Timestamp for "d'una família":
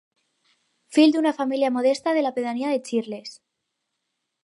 1.17-1.71